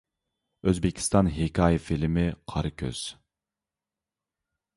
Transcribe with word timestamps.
ئۆزبېكىستان 0.69 1.29
ھېكايە 1.35 1.83
فىلىمى: 1.89 2.25
«قارا 2.55 2.73
كۆز». 2.83 3.03